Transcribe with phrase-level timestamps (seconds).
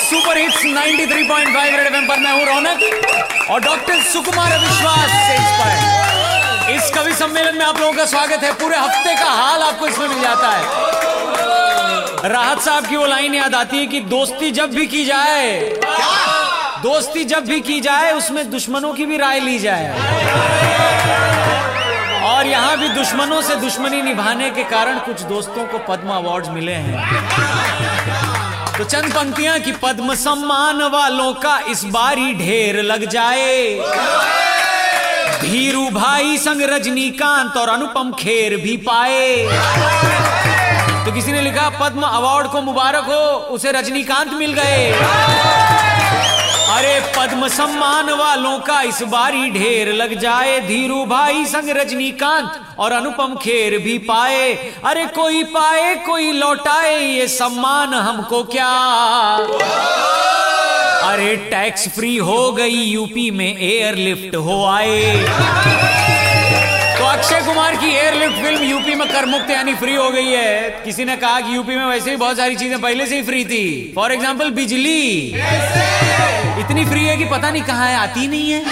[0.00, 6.76] Super hits 93.5 red FM पर मैं हूँ रौनक और डॉक्टर सुकुमार विश्वास से इंस्पायर
[6.76, 10.08] इस कवि सम्मेलन में आप लोगों का स्वागत है। पूरे हफ़्ते का हाल आपको इसमें
[10.08, 10.62] मिल जाता है।
[12.30, 15.58] राहत साहब की वो लाइन याद आती है कि दोस्ती जब भी की जाए,
[16.82, 19.86] दोस्ती जब भी की जाए, उसमें दुश्मनों की भी राय ली जाए।
[22.24, 26.72] और यहाँ भी दुश्मनों से दुश्मनी निभाने के कारण कुछ दोस्तों को पद्म अवार्ड मिले
[26.72, 26.96] हैं।
[28.78, 33.80] तो चंद पंक्तियाँ कि पद्म सम्मान वालों का इस बारी ढेर लग जाए।
[35.42, 39.36] धीरू भाई संग रजनीकांत और अनुपम खेर भी पाए।
[41.04, 43.20] तो किसी ने लिखा, पद्म अवार्ड को मुबारक हो,
[43.54, 44.92] उसे रजनीकांत मिल गए।
[46.78, 52.92] अरे पद्म सम्मान वालों का इस बारी ढेर लग जाए। धीरू भाई संग रजनीकांत और
[52.92, 54.52] अनुपम खेर भी पाए।
[54.84, 58.70] अरे कोई पाए, कोई लौटाए, ये सम्मान हमको क्या?
[61.08, 66.07] अरे टैक्स फ्री हो गई, यूपी में एयरलिफ्ट हो आए।
[67.68, 71.16] कुमार की एयरलिफ्ट फ़िल्म यूपी में कर मुक्त यानी फ्री हो गई है। किसी ने
[71.16, 74.12] कहा कि यूपी में वैसे ही बहुत सारी चीज़ें पहले से ही फ्री थी। फॉर
[74.12, 75.02] एग्ज़ाम्पल बिजली।
[76.60, 78.62] इतनी फ्री है कि पता नहीं कहाँ है, आती नहीं है।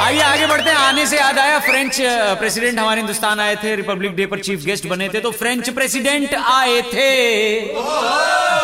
[0.00, 2.00] आइए, आगे बढ़ते हैं। आने से याद आया फ्रेंच
[2.40, 6.34] प्रेसिडेंट हमारे हिंदुस्तान आए थे रिपब्लिक डे पर चीफ गेस्ट बने थे तो फ्रेंच प्रेसिडेंट
[6.34, 7.10] आए थे।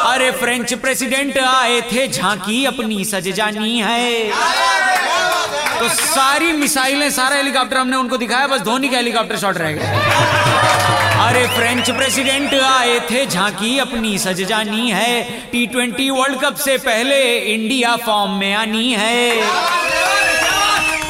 [0.04, 4.73] अरे फ्रेंच प्रेसिडेंट आए थे, झांकी अपनी सज जानी है।
[5.78, 11.28] तो सारी मिसाइलें, सारा हेलीकॉप्टर हमने उनको दिखाया, बस धोनी का हेलीकॉप्टर शॉट रह गया
[11.28, 15.22] अरे फ्रेंच प्रेसिडेंट आए थे झांकी, अपनी सज जानी है।
[15.53, 19.41] टी ट्वेंटी वर्ल्ड कप से पहले इंडिया फॉर्म में आनी है।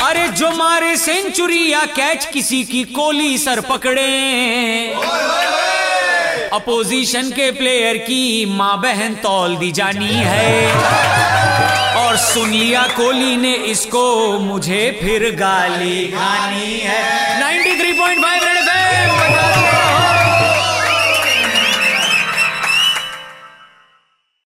[0.02, 4.06] अरे, जो मारे सेंचुरी या कैच किसी की कोली सर पकड़े।
[6.52, 10.68] अपोजिशन के प्लेयर की माँ बहन तौल दी जानी है।
[12.34, 17.38] सुन लिया कोहली ने इसको मुझे फिर गाली खानी है।